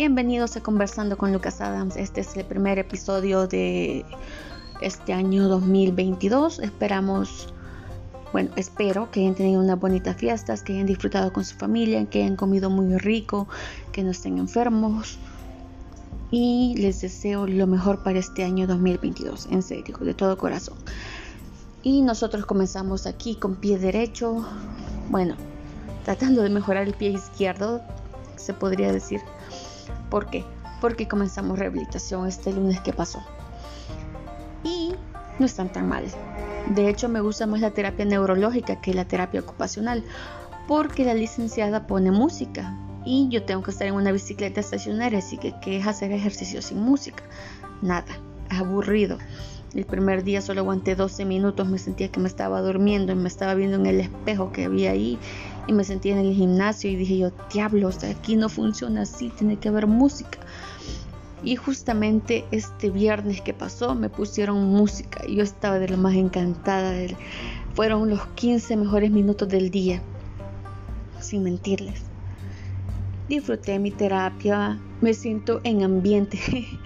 [0.00, 1.94] Bienvenidos a Conversando con Lucas Adams.
[1.94, 4.06] Este es el primer episodio de
[4.80, 6.58] este año 2022.
[6.60, 7.52] Esperamos,
[8.32, 12.22] bueno, espero que hayan tenido unas bonitas fiestas, que hayan disfrutado con su familia, que
[12.22, 13.46] hayan comido muy rico,
[13.92, 15.18] que no estén enfermos.
[16.30, 20.78] Y les deseo lo mejor para este año 2022, en serio, de todo corazón.
[21.82, 24.46] Y nosotros comenzamos aquí con pie derecho,
[25.10, 25.34] bueno,
[26.06, 27.82] tratando de mejorar el pie izquierdo,
[28.36, 29.20] se podría decir.
[30.10, 30.44] ¿Por qué?
[30.80, 33.22] Porque comenzamos rehabilitación este lunes que pasó.
[34.64, 34.94] Y
[35.38, 36.04] no están tan mal.
[36.74, 40.04] De hecho, me gusta más la terapia neurológica que la terapia ocupacional,
[40.68, 45.38] porque la licenciada pone música y yo tengo que estar en una bicicleta estacionaria, así
[45.38, 47.24] que ¿qué es hacer ejercicio sin música?
[47.82, 48.18] Nada,
[48.50, 49.18] aburrido.
[49.74, 53.28] El primer día solo aguanté 12 minutos, me sentía que me estaba durmiendo y me
[53.28, 55.18] estaba viendo en el espejo que había ahí
[55.70, 59.56] y me sentía en el gimnasio y dije yo, diablos, aquí no funciona así, tiene
[59.56, 60.40] que haber música.
[61.44, 66.14] Y justamente este viernes que pasó me pusieron música y yo estaba de lo más
[66.14, 66.92] encantada.
[67.74, 70.02] Fueron los 15 mejores minutos del día,
[71.20, 72.02] sin mentirles.
[73.28, 76.38] Disfruté mi terapia, me siento en ambiente.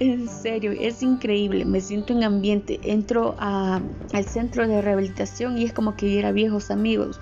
[0.00, 5.72] En serio, es increíble, me siento en ambiente, entro al centro de rehabilitación y es
[5.72, 7.18] como que viera viejos amigos.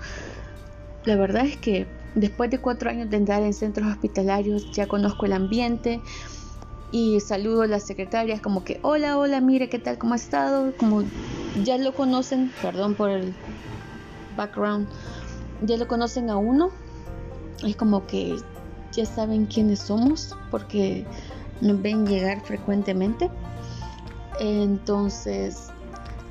[1.07, 5.25] La verdad es que después de cuatro años de andar en centros hospitalarios ya conozco
[5.25, 6.01] el ambiente
[6.91, 10.73] y saludo a las secretarias como que hola, hola, mire qué tal, cómo ha estado,
[10.75, 11.05] como
[11.63, 13.33] ya lo conocen, perdón por el
[14.35, 14.89] background,
[15.61, 16.71] ya lo conocen a uno,
[17.65, 18.35] es como que
[18.91, 21.05] ya saben quiénes somos porque
[21.61, 23.31] nos ven llegar frecuentemente.
[24.41, 25.69] Entonces,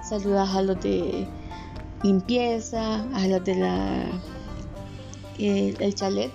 [0.07, 1.27] saludas a los de
[2.03, 4.11] limpieza, a los de la
[5.39, 6.33] el, chalet.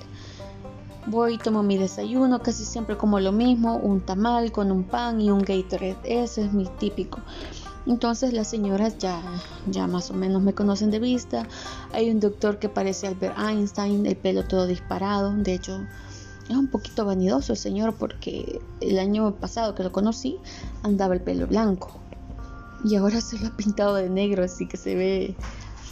[1.08, 5.32] Voy, tomo mi desayuno, casi siempre como lo mismo, un tamal con un pan y
[5.32, 5.98] un Gatorade.
[6.04, 7.20] Ese es mi típico.
[7.88, 9.20] Entonces las señoras ya,
[9.68, 11.48] ya más o menos me conocen de vista.
[11.94, 15.34] Hay un doctor que parece Albert Einstein, el pelo todo disparado.
[15.36, 15.82] De hecho,
[16.48, 20.38] es un poquito vanidoso el señor porque el año pasado que lo conocí
[20.84, 22.02] andaba el pelo blanco
[22.84, 25.36] y ahora se lo ha pintado de negro, así que se ve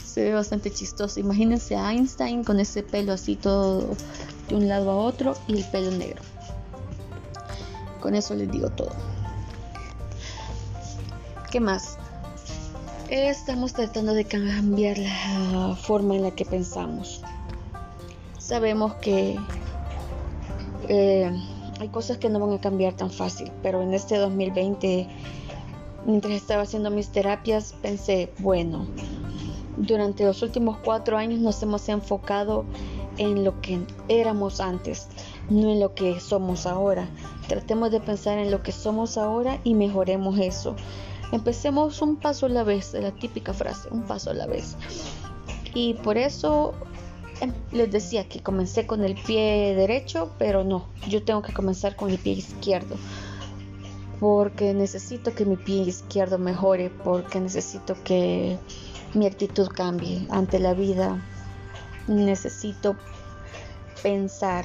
[0.04, 1.20] se ve bastante chistoso.
[1.20, 3.96] Imagínense a Einstein con ese pelo así todo
[4.48, 6.22] de un lado a otro y el pelo negro.
[8.00, 8.92] Con eso les digo todo.
[11.50, 11.98] ¿Qué más?
[13.08, 17.22] Estamos tratando de cambiar la forma en la que pensamos.
[18.38, 19.36] Sabemos que
[20.88, 21.30] eh,
[21.80, 25.08] hay cosas que no van a cambiar tan fácil, pero en este 2020,
[26.06, 28.86] mientras estaba haciendo mis terapias, pensé, bueno,
[29.80, 32.64] durante los últimos cuatro años nos hemos enfocado
[33.18, 35.08] en lo que éramos antes,
[35.48, 37.08] no en lo que somos ahora.
[37.48, 40.76] Tratemos de pensar en lo que somos ahora y mejoremos eso.
[41.32, 44.76] Empecemos un paso a la vez, la típica frase, un paso a la vez.
[45.74, 46.74] Y por eso
[47.40, 51.96] Em, les decía que comencé con el pie derecho, pero no, yo tengo que comenzar
[51.96, 52.96] con el pie izquierdo.
[54.20, 58.58] Porque necesito que mi pie izquierdo mejore, porque necesito que
[59.14, 61.20] mi actitud cambie ante la vida.
[62.06, 62.96] Necesito
[64.02, 64.64] pensar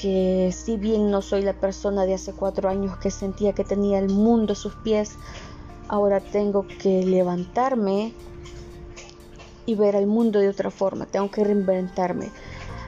[0.00, 3.98] que si bien no soy la persona de hace cuatro años que sentía que tenía
[3.98, 5.12] el mundo a sus pies,
[5.88, 8.12] ahora tengo que levantarme
[9.66, 11.06] y ver al mundo de otra forma.
[11.06, 12.30] Tengo que reinventarme.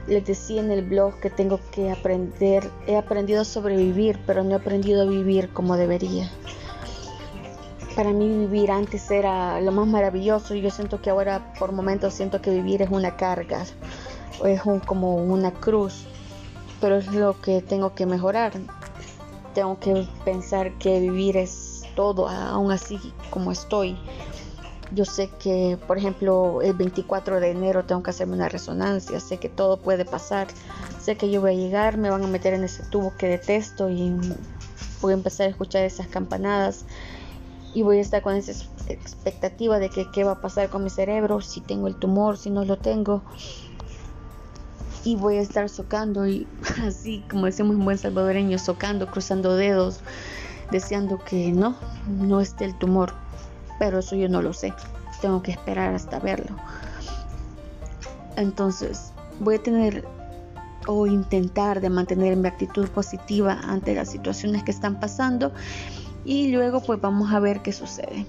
[0.07, 2.69] Les decía en el blog que tengo que aprender.
[2.87, 6.29] He aprendido a sobrevivir, pero no he aprendido a vivir como debería.
[7.95, 12.13] Para mí vivir antes era lo más maravilloso y yo siento que ahora por momentos
[12.13, 13.65] siento que vivir es una carga
[14.45, 16.05] es un, como una cruz,
[16.81, 18.53] pero es lo que tengo que mejorar.
[19.53, 22.99] Tengo que pensar que vivir es todo, aún así
[23.29, 23.97] como estoy.
[24.91, 29.37] Yo sé que, por ejemplo, el 24 de enero tengo que hacerme una resonancia, sé
[29.37, 30.47] que todo puede pasar,
[31.01, 33.89] sé que yo voy a llegar, me van a meter en ese tubo que detesto
[33.89, 34.15] y
[35.01, 36.85] voy a empezar a escuchar esas campanadas
[37.73, 38.51] y voy a estar con esa
[38.87, 42.49] expectativa de que qué va a pasar con mi cerebro, si tengo el tumor, si
[42.49, 43.23] no lo tengo.
[45.03, 46.47] Y voy a estar socando y
[46.87, 49.99] así como decimos en buen salvadoreño, socando, cruzando dedos,
[50.71, 51.75] deseando que no,
[52.07, 53.13] no esté el tumor
[53.83, 54.73] pero eso yo no lo sé.
[55.21, 56.55] Tengo que esperar hasta verlo.
[58.37, 59.11] Entonces,
[59.41, 60.05] voy a tener
[60.87, 65.51] o intentar de mantener mi actitud positiva ante las situaciones que están pasando
[66.25, 68.25] y luego pues vamos a ver qué sucede.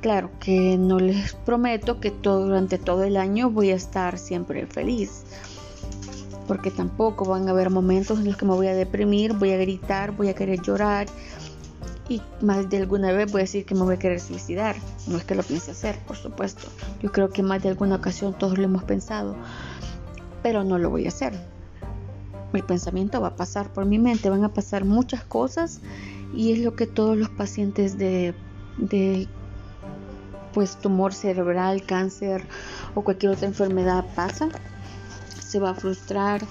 [0.00, 4.66] Claro que no les prometo que todo, durante todo el año voy a estar siempre
[4.66, 5.24] feliz.
[6.46, 9.56] porque tampoco van a haber momentos en los que me voy a deprimir, voy a
[9.56, 11.06] gritar, voy a querer llorar
[12.08, 14.76] y más de alguna vez voy a decir que me voy a querer suicidar.
[15.06, 16.68] No es que lo piense hacer, por supuesto.
[17.02, 19.36] Yo creo que más de alguna ocasión todos lo hemos pensado,
[20.42, 21.32] pero no lo voy a hacer.
[22.52, 25.80] El pensamiento va a pasar por mi mente, van a pasar muchas cosas
[26.32, 28.34] y es lo que todos los pacientes de,
[28.76, 29.28] de
[30.52, 32.46] pues tumor cerebral, cáncer
[32.94, 34.50] o cualquier otra enfermedad pasan.
[35.40, 36.42] Se va a frustrar,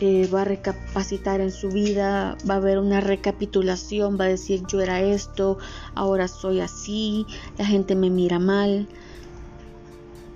[0.00, 4.62] eh, va a recapacitar en su vida, va a haber una recapitulación, va a decir
[4.66, 5.58] yo era esto,
[5.94, 7.26] ahora soy así,
[7.56, 8.88] la gente me mira mal,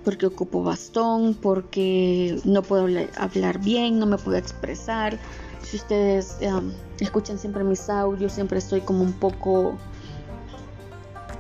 [0.05, 2.87] porque ocupo bastón, porque no puedo
[3.17, 5.19] hablar bien, no me puedo expresar.
[5.63, 9.77] Si ustedes um, escuchan siempre mis audios, siempre estoy como un poco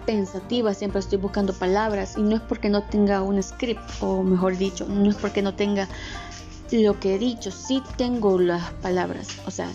[0.07, 4.57] pensativa, siempre estoy buscando palabras y no es porque no tenga un script, o mejor
[4.57, 5.89] dicho, no es porque no tenga
[6.73, 9.69] lo que he dicho, sí tengo las palabras, o sea,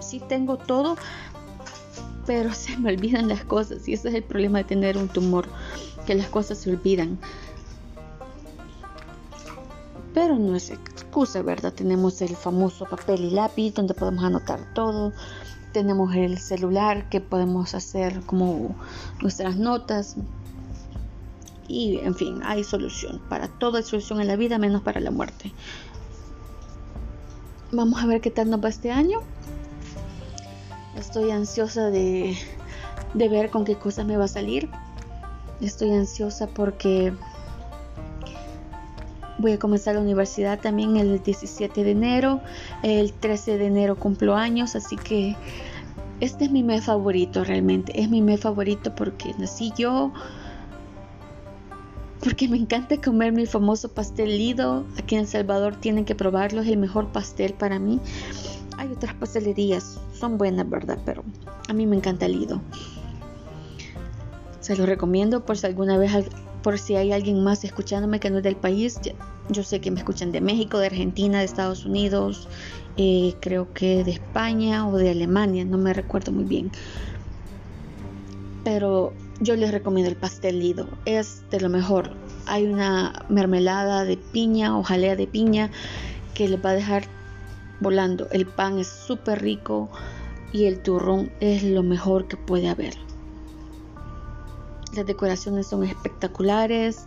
[0.00, 0.96] sí tengo todo,
[2.26, 5.46] pero se me olvidan las cosas y ese es el problema de tener un tumor,
[6.06, 7.18] que las cosas se olvidan.
[10.14, 10.70] Pero no es
[11.08, 11.72] excusa, ¿verdad?
[11.72, 15.12] Tenemos el famoso papel y lápiz donde podemos anotar todo.
[15.72, 18.76] Tenemos el celular que podemos hacer como
[19.20, 20.16] nuestras notas,
[21.68, 23.20] y en fin, hay solución.
[23.28, 25.52] Para todo hay solución en la vida, menos para la muerte.
[27.70, 29.20] Vamos a ver qué tal nos va este año.
[30.96, 32.36] Estoy ansiosa de,
[33.14, 34.70] de ver con qué cosas me va a salir.
[35.60, 37.12] Estoy ansiosa porque
[39.38, 42.40] voy a comenzar la universidad también el 17 de enero.
[42.82, 45.36] El 13 de enero cumplo años, así que
[46.20, 48.00] este es mi mes favorito realmente.
[48.00, 50.12] Es mi mes favorito porque nací yo,
[52.22, 54.84] porque me encanta comer mi famoso pastel lido.
[54.98, 58.00] Aquí en El Salvador tienen que probarlo, es el mejor pastel para mí.
[58.76, 60.98] Hay otras pastelerías, son buenas, ¿verdad?
[61.04, 61.24] Pero
[61.68, 62.60] a mí me encanta el lido.
[64.60, 66.12] Se lo recomiendo por si alguna vez,
[66.68, 69.00] por si hay alguien más escuchándome que no es del país.
[69.48, 72.46] Yo sé que me escuchan de México, de Argentina, de Estados Unidos,
[72.98, 76.70] eh, creo que de España o de Alemania, no me recuerdo muy bien.
[78.64, 82.10] Pero yo les recomiendo el pastel lido, es de lo mejor.
[82.44, 85.70] Hay una mermelada de piña o jalea de piña
[86.34, 87.04] que les va a dejar
[87.80, 88.28] volando.
[88.30, 89.88] El pan es súper rico
[90.52, 93.07] y el turrón es lo mejor que puede haber.
[94.94, 97.06] Las decoraciones son espectaculares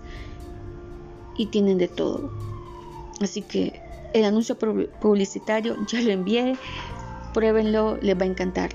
[1.37, 2.31] y tienen de todo.
[3.21, 3.81] Así que
[4.13, 6.57] el anuncio publicitario ya lo envié.
[7.33, 8.71] Pruébenlo, les va a encantar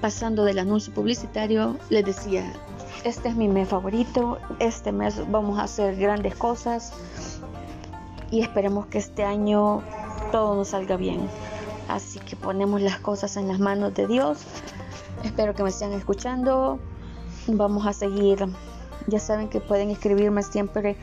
[0.00, 2.52] pasando del anuncio publicitario, les decía,
[3.04, 6.92] este es mi mes favorito, este mes vamos a hacer grandes cosas
[8.30, 9.82] y esperemos que este año
[10.30, 11.20] todo nos salga bien.
[11.88, 14.38] Así que ponemos las cosas en las manos de Dios.
[15.24, 16.78] Espero que me estén escuchando.
[17.46, 18.46] Vamos a seguir.
[19.06, 20.96] Ya saben que pueden escribirme siempre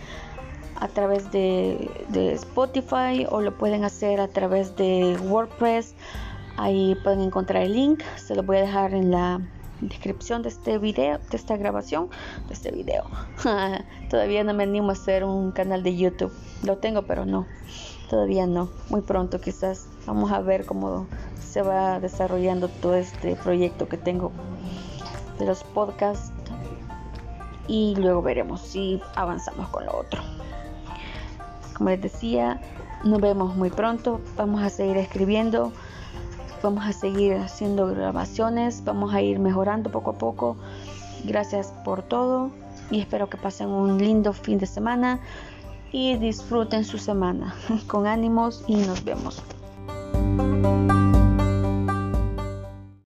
[0.76, 1.90] a través de,
[2.34, 5.96] Spotify o lo pueden hacer a través de WordPress
[6.58, 9.42] Ahí pueden encontrar el link, se lo voy a dejar en la
[9.82, 12.10] descripción de este video, de esta grabación,
[12.48, 13.04] de este video.
[14.10, 16.32] todavía no me animo a hacer un canal de YouTube.
[16.64, 17.46] Lo tengo, pero no.
[18.10, 18.70] Todavía no.
[18.90, 19.88] Muy pronto quizás.
[20.06, 21.08] Vamos a ver cómo
[21.40, 24.32] se va desarrollando todo este proyecto que tengo
[25.40, 26.32] de los podcasts.
[27.68, 30.22] Y luego veremos si avanzamos con lo otro.
[31.76, 32.62] Como les decía,
[33.04, 34.22] nos vemos muy pronto.
[34.38, 35.72] Vamos a seguir escribiendo
[36.66, 40.58] Vamos a seguir haciendo grabaciones, vamos a ir mejorando poco a poco.
[41.24, 42.50] Gracias por todo
[42.90, 45.20] y espero que pasen un lindo fin de semana
[45.92, 47.56] y disfruten su semana.
[47.88, 49.42] Con ánimos y nos vemos.